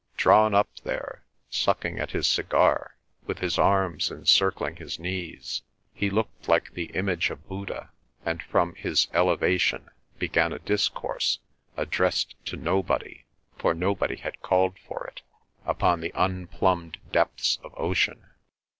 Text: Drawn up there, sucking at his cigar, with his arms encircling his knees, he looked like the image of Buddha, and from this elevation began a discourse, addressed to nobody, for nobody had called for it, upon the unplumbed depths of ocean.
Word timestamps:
Drawn 0.17 0.55
up 0.55 0.67
there, 0.83 1.25
sucking 1.51 1.99
at 1.99 2.09
his 2.09 2.25
cigar, 2.25 2.95
with 3.27 3.37
his 3.37 3.59
arms 3.59 4.09
encircling 4.09 4.77
his 4.77 4.97
knees, 4.97 5.61
he 5.93 6.09
looked 6.09 6.47
like 6.47 6.71
the 6.73 6.85
image 6.95 7.29
of 7.29 7.47
Buddha, 7.47 7.91
and 8.25 8.41
from 8.41 8.73
this 8.81 9.07
elevation 9.13 9.91
began 10.17 10.53
a 10.53 10.57
discourse, 10.57 11.37
addressed 11.77 12.33
to 12.47 12.57
nobody, 12.57 13.25
for 13.59 13.75
nobody 13.75 14.15
had 14.15 14.41
called 14.41 14.79
for 14.79 15.05
it, 15.05 15.21
upon 15.67 16.01
the 16.01 16.13
unplumbed 16.15 16.97
depths 17.11 17.59
of 17.63 17.71
ocean. 17.77 18.25